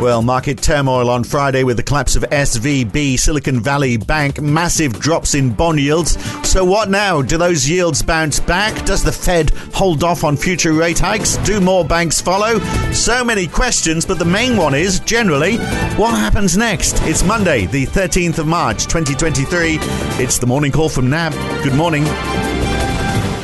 [0.00, 5.34] Well, market turmoil on Friday with the collapse of SVB, Silicon Valley Bank, massive drops
[5.34, 6.18] in bond yields.
[6.46, 7.22] So, what now?
[7.22, 8.84] Do those yields bounce back?
[8.84, 11.36] Does the Fed hold off on future rate hikes?
[11.38, 12.58] Do more banks follow?
[12.92, 15.56] So many questions, but the main one is generally,
[15.96, 17.00] what happens next?
[17.02, 19.78] It's Monday, the 13th of March, 2023.
[20.22, 21.32] It's the morning call from NAB.
[21.62, 22.04] Good morning.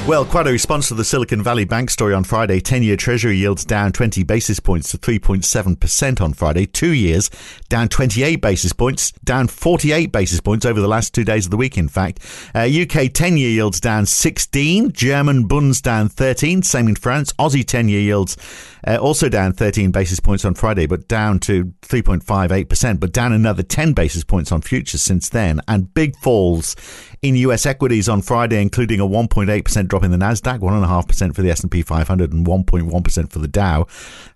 [0.09, 2.59] Well, quite a response to the Silicon Valley Bank story on Friday.
[2.59, 6.67] 10 year Treasury yields down 20 basis points to 3.7% on Friday.
[6.67, 7.31] Two years
[7.69, 11.57] down 28 basis points, down 48 basis points over the last two days of the
[11.57, 12.19] week, in fact.
[12.55, 17.33] Uh, UK 10 year yields down 16, German Bunds down 13, same in France.
[17.35, 18.37] Aussie 10 year yields
[18.87, 23.63] uh, also down 13 basis points on Friday, but down to 3.58%, but down another
[23.63, 25.61] 10 basis points on futures since then.
[25.69, 26.75] And big falls
[27.23, 31.51] in US equities on Friday, including a 1.8% drop in the Nasdaq, 1.5% for the
[31.51, 33.87] S&P 500 and 1.1% for the Dow.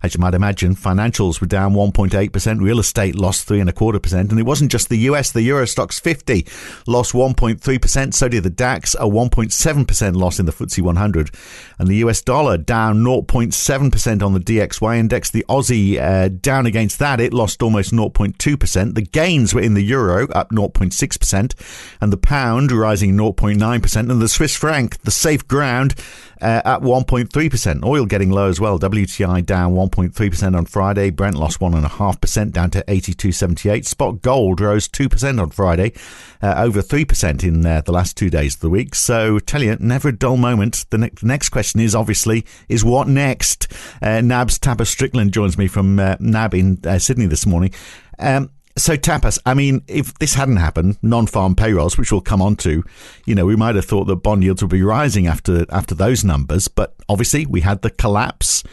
[0.03, 4.71] As you might imagine, financials were down 1.8%, real estate lost 3.25%, and it wasn't
[4.71, 6.45] just the US, the Euro Stoxx 50
[6.85, 11.31] lost 1.3%, so did the DAX, a 1.7% loss in the FTSE 100,
[11.79, 15.31] and the US dollar down 0.7% on the DXY index.
[15.31, 18.93] The Aussie uh, down against that, it lost almost 0.2%.
[18.93, 21.53] The gains were in the euro, up 0.6%,
[21.99, 25.95] and the pound rising 0.9%, and the Swiss franc, the safe ground,
[26.41, 27.85] uh, at 1.3%.
[27.85, 28.77] Oil getting low as well.
[28.77, 31.09] WTI down 1.3% on Friday.
[31.09, 33.85] Brent lost 1.5% down to 82.78.
[33.85, 35.93] Spot gold rose 2% on Friday,
[36.41, 38.95] uh, over 3% in uh, the last two days of the week.
[38.95, 40.85] So tell you, never a dull moment.
[40.89, 43.71] The, ne- the next question is obviously, is what next?
[44.01, 47.73] Uh, NAB's Tapas Strickland joins me from uh, NAB in uh, Sydney this morning.
[48.19, 52.57] Um, so tapas, I mean, if this hadn't happened, non-farm payrolls, which we'll come on
[52.57, 52.83] to,
[53.25, 56.23] you know, we might have thought that bond yields would be rising after after those
[56.23, 58.63] numbers, but obviously we had the collapse.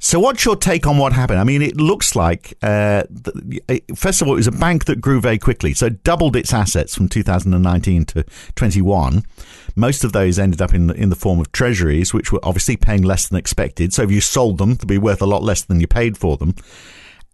[0.00, 1.40] So, what's your take on what happened?
[1.40, 3.02] I mean, it looks like, uh,
[3.96, 5.74] first of all, it was a bank that grew very quickly.
[5.74, 9.24] So, doubled its assets from 2019 to 21.
[9.74, 12.76] Most of those ended up in the, in the form of treasuries, which were obviously
[12.76, 13.92] paying less than expected.
[13.92, 16.36] So, if you sold them, they'd be worth a lot less than you paid for
[16.36, 16.54] them.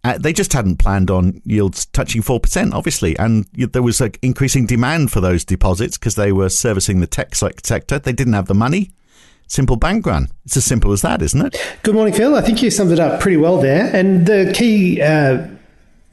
[0.05, 3.17] Uh, they just hadn't planned on yields touching 4%, obviously.
[3.17, 7.97] And there was increasing demand for those deposits because they were servicing the tech sector.
[7.97, 8.91] They didn't have the money.
[9.47, 10.27] Simple bank run.
[10.45, 11.57] It's as simple as that, isn't it?
[11.81, 12.35] Good morning, Phil.
[12.35, 13.89] I think you summed it up pretty well there.
[13.95, 15.47] And the key uh,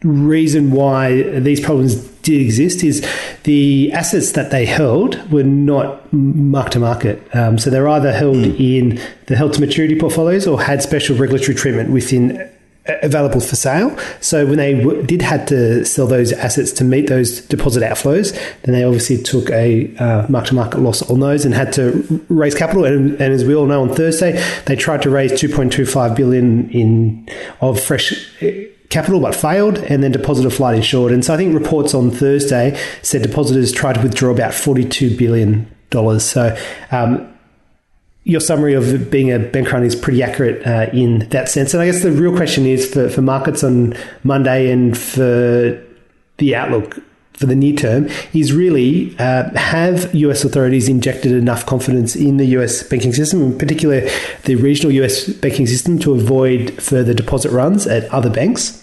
[0.02, 3.06] reason why these problems did exist is
[3.42, 7.22] the assets that they held were not mark to market.
[7.34, 8.58] Um, so they're either held mm.
[8.58, 12.50] in the held to maturity portfolios or had special regulatory treatment within
[12.86, 13.96] available for sale.
[14.20, 18.32] So when they w- did had to sell those assets to meet those deposit outflows,
[18.62, 22.84] then they obviously took a uh, mark-to-market loss on those and had to raise capital.
[22.84, 27.28] And, and, as we all know, on Thursday they tried to raise 2.25 billion in
[27.60, 28.12] of fresh
[28.42, 28.50] uh,
[28.90, 32.78] capital but failed and then depositor flight insured and so i think reports on thursday
[33.00, 36.54] said depositors tried to withdraw about 42 billion dollars so
[36.90, 37.31] um,
[38.24, 41.74] your summary of being a bank run is pretty accurate uh, in that sense.
[41.74, 45.82] And I guess the real question is for, for markets on Monday and for
[46.38, 46.98] the outlook
[47.32, 52.46] for the near term is really uh, have US authorities injected enough confidence in the
[52.58, 54.08] US banking system, in particular
[54.44, 58.81] the regional US banking system, to avoid further deposit runs at other banks?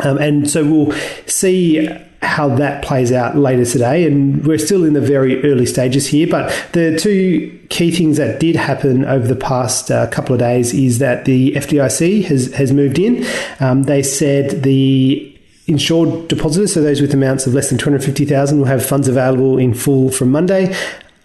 [0.00, 0.92] Um, and so we'll
[1.26, 1.88] see
[2.22, 4.06] how that plays out later today.
[4.06, 6.26] And we're still in the very early stages here.
[6.26, 10.74] But the two key things that did happen over the past uh, couple of days
[10.74, 13.24] is that the FDIC has, has moved in.
[13.60, 15.32] Um, they said the
[15.66, 19.74] insured depositors, so those with amounts of less than 250,000 will have funds available in
[19.74, 20.74] full from Monday.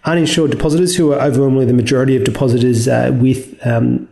[0.04, 4.08] Uninsured depositors, who are overwhelmingly the majority of depositors uh, with um,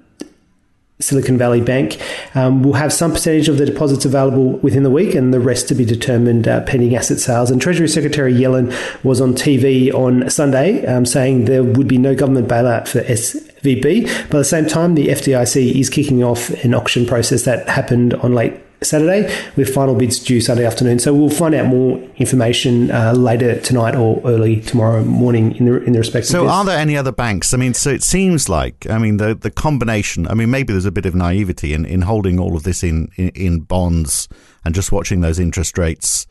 [1.00, 2.00] Silicon Valley Bank
[2.34, 5.68] um, will have some percentage of the deposits available within the week and the rest
[5.68, 7.50] to be determined uh, pending asset sales.
[7.50, 8.74] And Treasury Secretary Yellen
[9.04, 14.04] was on TV on Sunday um, saying there would be no government bailout for SVB.
[14.28, 18.14] But at the same time, the FDIC is kicking off an auction process that happened
[18.14, 20.98] on late Saturday with final bids due Sunday afternoon.
[20.98, 25.82] So we'll find out more information uh, later tonight or early tomorrow morning in the
[25.84, 26.26] in the respect.
[26.26, 27.52] So are there any other banks?
[27.52, 30.26] I mean, so it seems like I mean the the combination.
[30.28, 33.10] I mean, maybe there's a bit of naivety in, in holding all of this in,
[33.16, 34.28] in, in bonds
[34.64, 36.26] and just watching those interest rates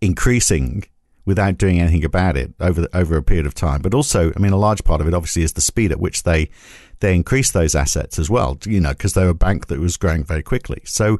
[0.00, 0.84] increasing
[1.24, 3.82] without doing anything about it over the, over a period of time.
[3.82, 6.22] But also, I mean, a large part of it obviously is the speed at which
[6.22, 6.50] they
[7.00, 8.58] they increase those assets as well.
[8.64, 10.82] You know, because they're a bank that was growing very quickly.
[10.84, 11.18] So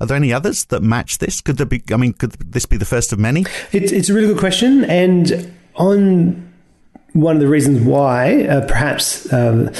[0.00, 1.40] are there any others that match this?
[1.40, 1.82] Could there be?
[1.92, 3.44] I mean, could this be the first of many?
[3.72, 6.52] It's it's a really good question, and on
[7.12, 9.32] one of the reasons why uh, perhaps.
[9.32, 9.70] Um,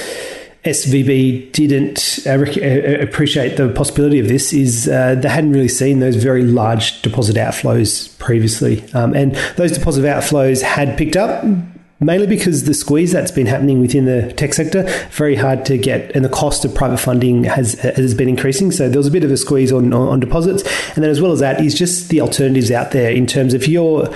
[0.64, 5.68] SVB didn't uh, rec- uh, appreciate the possibility of this is uh, they hadn't really
[5.68, 8.82] seen those very large deposit outflows previously.
[8.92, 11.44] Um, and those deposit outflows had picked up
[12.00, 16.14] mainly because the squeeze that's been happening within the tech sector very hard to get
[16.14, 19.25] and the cost of private funding has has been increasing so there was a bit
[19.25, 20.62] of a squeeze on, on, deposits
[20.94, 23.66] and then as well as that is just the alternatives out there in terms of
[23.66, 24.12] you're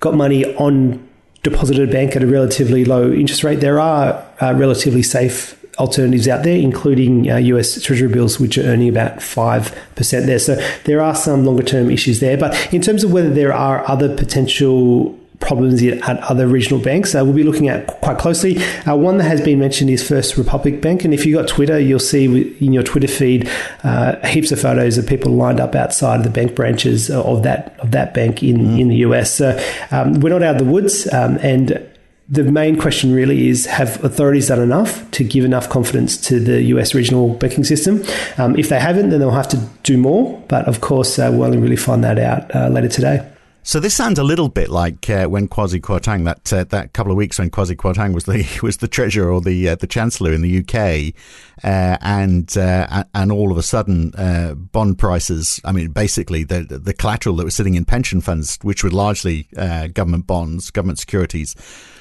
[0.00, 1.04] got money on
[1.42, 6.42] deposited bank at a relatively low interest rate there are uh, relatively safe alternatives out
[6.42, 10.38] there, including uh, US Treasury bills, which are earning about 5% there.
[10.38, 12.36] So there are some longer term issues there.
[12.36, 17.14] But in terms of whether there are other potential problems at other regional banks.
[17.14, 18.58] Uh, we'll be looking at quite closely.
[18.86, 21.78] Uh, one that has been mentioned is First Republic Bank, and if you've got Twitter,
[21.78, 23.48] you'll see in your Twitter feed
[23.84, 27.78] uh, heaps of photos of people lined up outside of the bank branches of that
[27.78, 28.80] of that bank in mm.
[28.80, 29.34] in the US.
[29.34, 29.58] So
[29.90, 31.88] um, we're not out of the woods, um, and
[32.28, 36.62] the main question really is have authorities done enough to give enough confidence to the
[36.74, 38.04] US regional banking system?
[38.36, 40.42] Um, if they haven't, then they'll have to do more.
[40.48, 43.26] But of course, uh, we'll only really find that out uh, later today.
[43.68, 47.12] So this sounds a little bit like uh, when Kwasi Kwarteng that uh, that couple
[47.12, 50.32] of weeks when Kwasi Kwarteng was the was the treasurer or the uh, the chancellor
[50.32, 51.14] in the UK,
[51.62, 55.60] uh, and uh, and all of a sudden uh, bond prices.
[55.66, 59.48] I mean, basically the the collateral that was sitting in pension funds, which were largely
[59.52, 61.54] government bonds, government securities,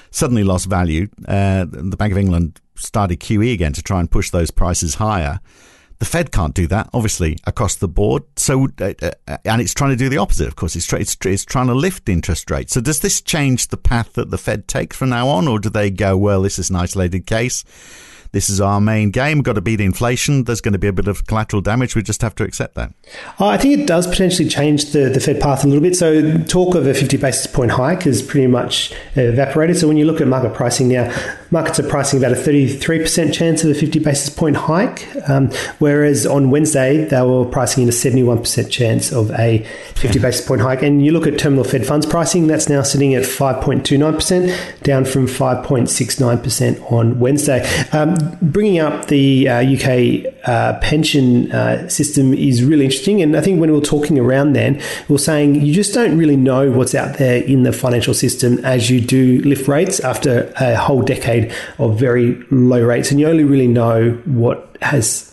[0.10, 1.08] suddenly lost value.
[1.18, 5.42] the Bank of England started QE again to try and push those prices higher.
[6.00, 8.24] The Fed can't do that, obviously, across the board.
[8.36, 8.94] So, uh,
[9.28, 10.48] uh, and it's trying to do the opposite.
[10.48, 12.74] Of course, it's, tra- it's, it's trying to lift interest rates.
[12.74, 15.70] So, does this change the path that the Fed takes from now on, or do
[15.70, 17.64] they go, well, this is an isolated case?
[18.31, 19.38] This is our main game.
[19.38, 20.44] We've got to beat inflation.
[20.44, 21.95] There's going to be a bit of collateral damage.
[21.95, 22.94] We just have to accept that.
[23.39, 25.95] I think it does potentially change the, the Fed path a little bit.
[25.95, 29.77] So, talk of a 50 basis point hike is pretty much evaporated.
[29.77, 31.13] So, when you look at market pricing now,
[31.51, 36.25] markets are pricing about a 33% chance of a 50 basis point hike, um, whereas
[36.25, 39.59] on Wednesday, they were pricing in a 71% chance of a
[39.95, 40.81] 50 basis point hike.
[40.81, 45.27] And you look at terminal Fed funds pricing, that's now sitting at 5.29%, down from
[45.27, 47.68] 5.69% on Wednesday.
[47.91, 53.22] Um, bringing up the uh, UK uh, pension uh, system is really interesting.
[53.22, 54.75] And I think when we were talking around then,
[55.08, 58.64] we were saying you just don't really know what's out there in the financial system
[58.66, 63.12] as you do lift rates after a whole decade of very low rates.
[63.12, 65.31] And you only really know what has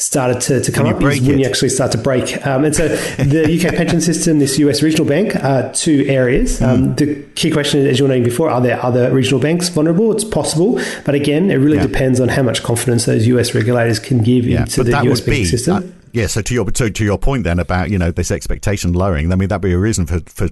[0.00, 2.44] started to, to come up is when you actually start to break.
[2.46, 6.60] Um, and so the UK pension system, this US regional bank, are two areas.
[6.62, 6.96] Um, mm.
[6.96, 10.12] The key question, as you were noting before, are there other regional banks vulnerable?
[10.12, 11.86] It's possible, but again, it really yeah.
[11.86, 15.46] depends on how much confidence those US regulators can give yeah, into the US banking
[15.46, 15.76] system.
[15.76, 15.82] Uh,
[16.12, 19.32] yeah, so to your to, to your point then about you know this expectation lowering,
[19.32, 20.48] I mean that'd be a reason for for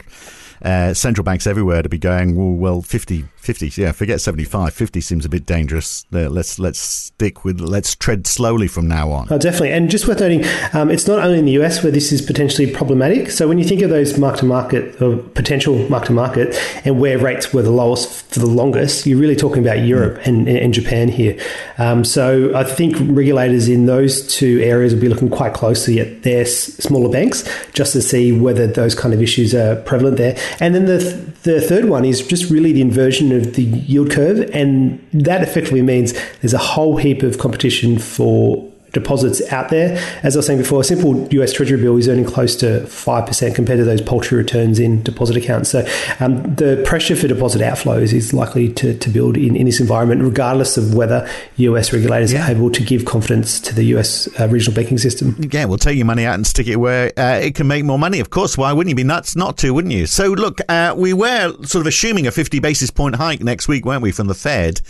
[0.62, 4.74] uh, central banks everywhere to be going, well, well 50, 50, yeah, forget 75.
[4.74, 6.04] 50 seems a bit dangerous.
[6.12, 9.26] Uh, let's let's stick with, let's tread slowly from now on.
[9.30, 9.72] Oh, definitely.
[9.72, 12.70] And just worth noting, um, it's not only in the US where this is potentially
[12.70, 13.30] problematic.
[13.30, 17.00] So when you think of those mark to market or potential mark to market and
[17.00, 20.26] where rates were the lowest for the longest, you're really talking about Europe mm.
[20.26, 21.40] and, and Japan here.
[21.78, 26.22] Um, so I think regulators in those two areas will be looking quite closely at
[26.22, 30.36] their smaller banks just to see whether those kind of issues are prevalent there.
[30.60, 34.10] And then the, th- the third one is just really the inversion of the yield
[34.10, 34.50] curve.
[34.52, 39.96] And that effectively means there's a whole heap of competition for deposits out there.
[40.22, 43.54] As I was saying before, a simple US Treasury bill is earning close to 5%
[43.54, 45.70] compared to those paltry returns in deposit accounts.
[45.70, 45.86] So
[46.20, 50.22] um, the pressure for deposit outflows is likely to, to build in, in this environment,
[50.22, 52.46] regardless of whether US regulators yeah.
[52.46, 55.36] are able to give confidence to the US uh, regional banking system.
[55.50, 57.98] Yeah, we'll take your money out and stick it where uh, it can make more
[57.98, 58.20] money.
[58.20, 60.06] Of course, why wouldn't you be nuts not to, wouldn't you?
[60.06, 63.84] So look, uh, we were sort of assuming a 50 basis point hike next week,
[63.84, 64.80] weren't we, from the Fed?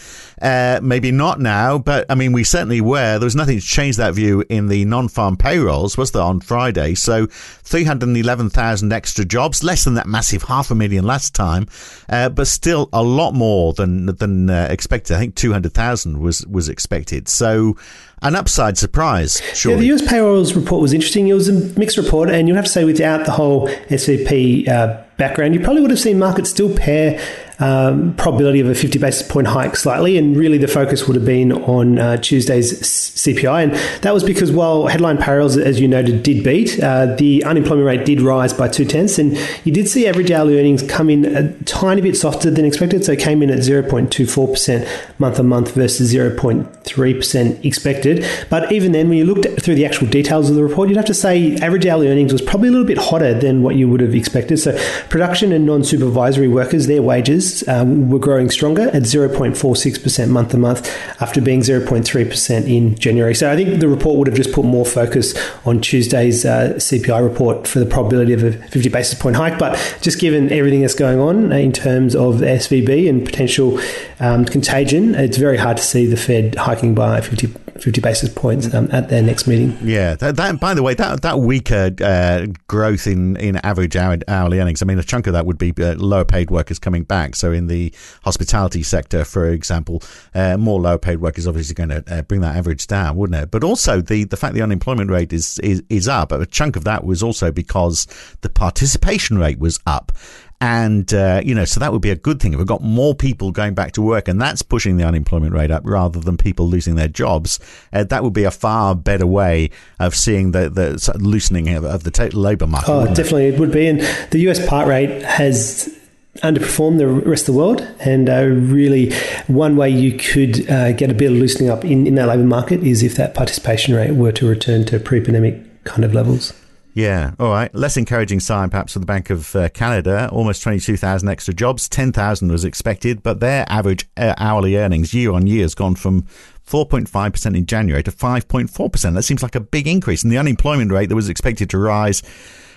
[0.40, 3.18] Uh, maybe not now, but I mean, we certainly were.
[3.18, 6.94] There was nothing to change that view in the non-farm payrolls, was there, on Friday?
[6.94, 11.66] So 311,000 extra jobs, less than that massive half a million last time,
[12.08, 15.16] uh, but still a lot more than than uh, expected.
[15.16, 17.28] I think 200,000 was was expected.
[17.28, 17.76] So
[18.22, 19.40] an upside surprise.
[19.54, 19.86] Surely.
[19.86, 21.28] Yeah, the US payrolls report was interesting.
[21.28, 25.02] It was a mixed report, and you'll have to say without the whole SVB uh,
[25.16, 27.20] background, you probably would have seen markets still pair
[27.60, 30.16] um, probability of a 50 basis point hike slightly.
[30.16, 33.64] And really, the focus would have been on uh, Tuesday's CPI.
[33.64, 37.86] And that was because while headline payrolls, as you noted, did beat, uh, the unemployment
[37.86, 39.18] rate did rise by two tenths.
[39.18, 43.04] And you did see average hourly earnings come in a tiny bit softer than expected.
[43.04, 48.07] So it came in at 0.24% month on month versus 0.3% expected.
[48.50, 51.06] But even then, when you looked through the actual details of the report, you'd have
[51.06, 54.00] to say average hourly earnings was probably a little bit hotter than what you would
[54.00, 54.58] have expected.
[54.58, 60.50] So production and non supervisory workers, their wages um, were growing stronger at 0.46% month
[60.50, 60.88] to month
[61.20, 63.34] after being 0.3% in January.
[63.34, 65.34] So I think the report would have just put more focus
[65.64, 69.58] on Tuesday's uh, CPI report for the probability of a 50 basis point hike.
[69.58, 73.78] But just given everything that's going on in terms of SVB and potential
[74.20, 77.48] um, contagion, it's very hard to see the Fed hiking by 50,
[77.80, 79.76] 50 basis points um, at their next meeting.
[79.82, 84.60] Yeah, that, that, by the way, that that weaker uh, growth in, in average hourly
[84.60, 87.36] earnings, I mean, a chunk of that would be uh, lower paid workers coming back.
[87.36, 87.92] So in the
[88.22, 90.02] hospitality sector, for example,
[90.34, 93.50] uh, more lower paid workers obviously going to uh, bring that average down, wouldn't it?
[93.50, 96.84] But also the, the fact the unemployment rate is, is, is up, a chunk of
[96.84, 98.06] that was also because
[98.40, 100.12] the participation rate was up.
[100.60, 102.52] And, uh, you know, so that would be a good thing.
[102.52, 105.70] If we've got more people going back to work and that's pushing the unemployment rate
[105.70, 107.60] up rather than people losing their jobs,
[107.92, 112.02] uh, that would be a far better way of seeing the, the loosening of, of
[112.02, 112.90] the t- labour market.
[112.90, 113.54] Oh, definitely it?
[113.54, 113.86] it would be.
[113.86, 114.00] And
[114.32, 115.96] the US part rate has
[116.42, 117.80] underperformed the rest of the world.
[118.00, 119.12] And uh, really,
[119.46, 122.44] one way you could uh, get a bit of loosening up in, in that labour
[122.44, 126.52] market is if that participation rate were to return to pre pandemic kind of levels.
[126.98, 127.72] Yeah, all right.
[127.76, 130.28] Less encouraging sign, perhaps, for the Bank of uh, Canada.
[130.32, 131.88] Almost 22,000 extra jobs.
[131.88, 136.22] 10,000 was expected, but their average uh, hourly earnings year on year has gone from
[136.66, 139.14] 4.5% in January to 5.4%.
[139.14, 140.24] That seems like a big increase.
[140.24, 142.20] And the unemployment rate that was expected to rise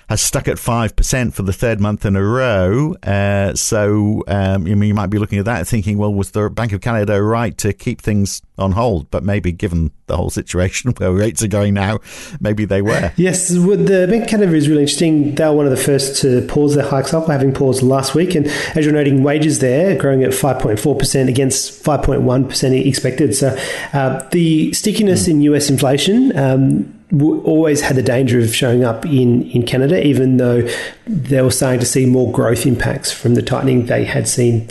[0.09, 2.95] has stuck at 5% for the third month in a row.
[3.03, 6.73] Uh, so um, you, you might be looking at that thinking, well, was the Bank
[6.73, 9.09] of Canada right to keep things on hold?
[9.11, 11.99] But maybe given the whole situation where rates are going now,
[12.39, 13.11] maybe they were.
[13.15, 15.35] Yes, the Bank of Canada is really interesting.
[15.35, 18.35] They were one of the first to pause their hikes up, having paused last week.
[18.35, 23.35] And as you're noting, wages there growing at 5.4% against 5.1% expected.
[23.35, 23.57] So
[23.93, 25.31] uh, the stickiness mm.
[25.31, 26.37] in US inflation.
[26.37, 30.67] Um, always had the danger of showing up in, in Canada, even though
[31.05, 34.67] they were starting to see more growth impacts from the tightening they had seen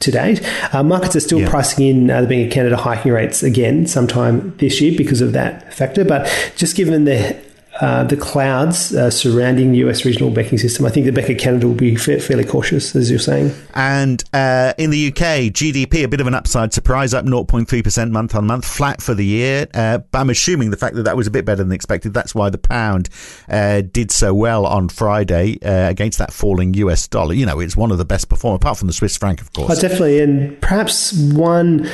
[0.00, 0.42] to date.
[0.74, 1.48] Uh, markets are still yeah.
[1.48, 5.32] pricing in uh, the Bank of Canada hiking rates again sometime this year because of
[5.32, 6.04] that factor.
[6.04, 7.36] But just given the
[7.80, 11.38] uh, the clouds uh, surrounding the US regional banking system, I think the Bank of
[11.38, 13.52] Canada will be fa- fairly cautious, as you're saying.
[13.74, 18.34] And uh, in the UK, GDP, a bit of an upside surprise, up 0.3% month
[18.34, 19.66] on month, flat for the year.
[19.74, 22.14] Uh, I'm assuming the fact that that was a bit better than expected.
[22.14, 23.08] That's why the pound
[23.48, 27.34] uh, did so well on Friday against that falling US dollar.
[27.34, 29.78] You know, it's one of the best performers, apart from the Swiss franc, of course.
[29.78, 30.20] Oh, definitely.
[30.20, 31.88] And perhaps one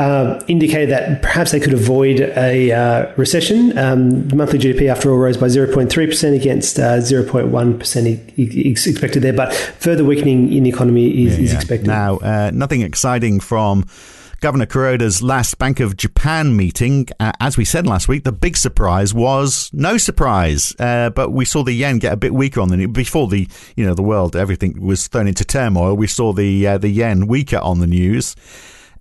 [0.00, 3.76] uh, indicated that perhaps they could avoid a uh, recession.
[3.76, 10.02] Um, monthly GDP, after all, rose by 0.3% against uh, 0.1% expected there, but further
[10.02, 11.88] weakening in the economy is, yeah, is expected.
[11.88, 13.86] Now, uh, nothing exciting from.
[14.40, 18.56] Governor Kuroda's last Bank of Japan meeting, uh, as we said last week, the big
[18.56, 20.74] surprise was no surprise.
[20.78, 22.88] Uh, but we saw the yen get a bit weaker on the news.
[22.88, 25.94] before the you know the world everything was thrown into turmoil.
[25.94, 28.34] We saw the uh, the yen weaker on the news.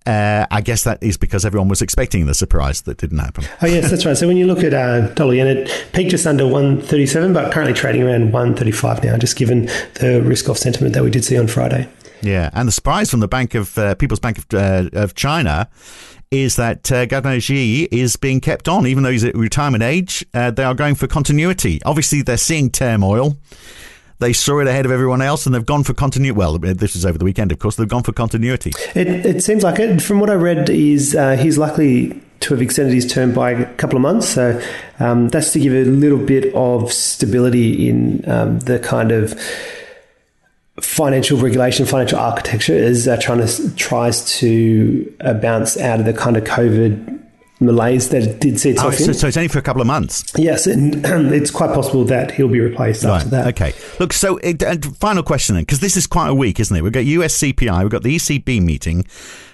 [0.06, 3.46] Uh, I guess that is because everyone was expecting the surprise that didn't happen.
[3.62, 4.18] Oh yes, that's right.
[4.18, 7.34] So when you look at uh, dollar yen, it peaked just under one thirty seven,
[7.34, 9.66] but currently trading around one thirty five now, just given
[9.96, 11.88] the risk off sentiment that we did see on Friday.
[12.22, 15.70] Yeah, and the surprise from the Bank of uh, People's Bank of, uh, of China
[16.32, 20.26] is that uh, Governor Yi is being kept on, even though he's at retirement age.
[20.34, 21.82] Uh, they are going for continuity.
[21.86, 23.38] Obviously, they're seeing turmoil.
[24.20, 26.38] They saw it ahead of everyone else and they've gone for continuity.
[26.38, 27.78] Well, this is over the weekend, of course.
[27.78, 28.74] They've gone for continuity.
[28.94, 30.02] It, it seems like it.
[30.02, 33.74] From what I read, is uh, he's likely to have extended his term by a
[33.76, 34.28] couple of months.
[34.30, 34.62] So
[35.00, 39.40] um, that's to give a little bit of stability in um, the kind of
[40.82, 46.38] financial regulation, financial architecture as uh, China tries to uh, bounce out of the kind
[46.38, 47.19] of COVID
[47.60, 49.88] malaise that it did see itself oh, so, so, it's only for a couple of
[49.88, 50.32] months.
[50.38, 53.18] Yes, and it's quite possible that he'll be replaced right.
[53.18, 53.48] after that.
[53.48, 53.74] Okay.
[54.00, 54.64] Look, so it,
[54.96, 56.82] final question then, because this is quite a week, isn't it?
[56.82, 59.06] We've got US CPI, we've got the ECB meeting.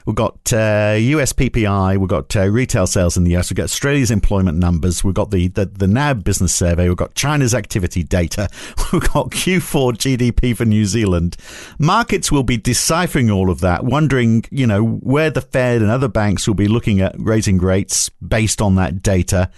[0.05, 3.63] We've got uh, US PPI, we've got uh, retail sales in the US, we've got
[3.63, 8.03] Australia's employment numbers, we've got the, the, the NAB business survey, we've got China's activity
[8.03, 8.47] data,
[8.93, 11.37] we've got Q4 GDP for New Zealand.
[11.79, 16.07] Markets will be deciphering all of that, wondering, you know, where the Fed and other
[16.07, 19.49] banks will be looking at raising rates based on that data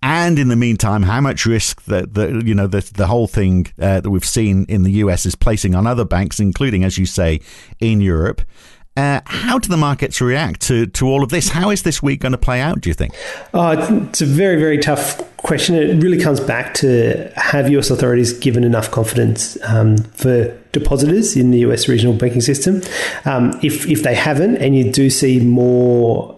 [0.00, 3.66] and in the meantime, how much risk that the you know the the whole thing
[3.80, 7.06] uh, that we've seen in the US is placing on other banks, including, as you
[7.06, 7.40] say,
[7.80, 8.42] in Europe.
[8.98, 11.50] Uh, how do the markets react to, to all of this?
[11.50, 13.14] How is this week going to play out, do you think?
[13.54, 13.70] Oh,
[14.10, 15.76] it's a very, very tough question.
[15.76, 21.52] It really comes back to have US authorities given enough confidence um, for depositors in
[21.52, 22.82] the US regional banking system?
[23.24, 26.36] Um, if, if they haven't, and you do see more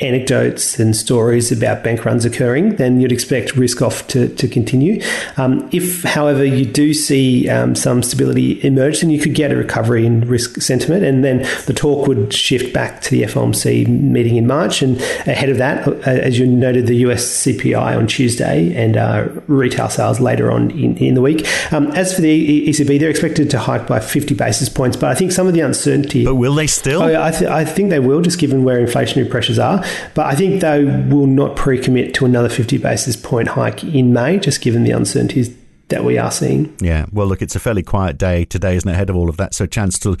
[0.00, 5.02] anecdotes and stories about bank runs occurring, then you'd expect risk off to, to continue.
[5.36, 9.56] Um, if, however, you do see um, some stability emerge, then you could get a
[9.56, 14.36] recovery in risk sentiment, and then the talk would shift back to the FOMC meeting
[14.36, 14.82] in March.
[14.82, 19.28] And ahead of that, uh, as you noted, the US CPI on Tuesday and uh,
[19.46, 21.46] retail sales later on in, in the week.
[21.72, 25.14] Um, as for the ECB, they're expected to hike by 50 basis points, but I
[25.14, 26.24] think some of the uncertainty.
[26.24, 27.02] But will they still?
[27.02, 29.84] Oh, I, th- I think they will, just given where inflationary pressures are.
[30.14, 34.12] But I think they will not pre commit to another 50 basis point hike in
[34.12, 35.54] May, just given the uncertainties
[35.88, 36.74] that we are seeing.
[36.80, 38.92] Yeah, well, look, it's a fairly quiet day today, isn't it?
[38.92, 40.16] Ahead of all of that, so chance to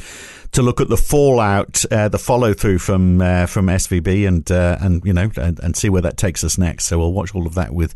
[0.52, 4.76] to look at the fallout, uh, the follow through from uh, from SVB, and uh,
[4.80, 6.86] and you know, and, and see where that takes us next.
[6.86, 7.94] So we'll watch all of that with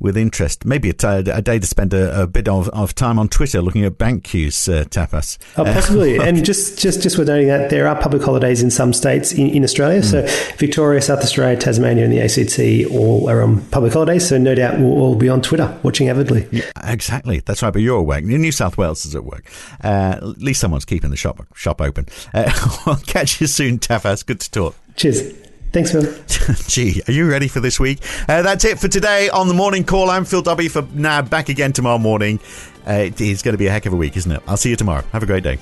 [0.00, 0.64] with interest.
[0.64, 3.60] Maybe a, t- a day to spend a, a bit of, of, time on Twitter
[3.60, 5.38] looking at bank queues, uh, tapas.
[5.56, 6.18] Oh, possibly.
[6.18, 6.28] okay.
[6.34, 9.48] And just, just, just worth noting that there are public holidays in some states in,
[9.48, 10.00] in Australia.
[10.00, 10.04] Mm.
[10.04, 14.28] So Victoria, South Australia, Tasmania, and the ACT all are on public holidays.
[14.28, 16.48] So no doubt we'll all be on Twitter watching avidly.
[16.50, 17.40] Yeah, exactly.
[17.40, 17.72] That's right.
[17.72, 18.24] But you're work.
[18.24, 19.50] New South Wales is at work.
[19.82, 22.06] Uh, at least someone's keeping the shop shop open.
[22.32, 22.50] Uh,
[22.86, 24.24] I'll catch you soon, Tapas.
[24.24, 24.76] Good to talk.
[24.96, 25.32] Cheers.
[25.74, 26.04] Thanks, Phil.
[26.68, 27.98] Gee, are you ready for this week?
[28.28, 30.08] Uh, that's it for today on the morning call.
[30.08, 31.20] I'm Phil W for now.
[31.20, 32.38] Back again tomorrow morning.
[32.86, 34.40] Uh, it's going to be a heck of a week, isn't it?
[34.46, 35.02] I'll see you tomorrow.
[35.10, 35.58] Have a great day.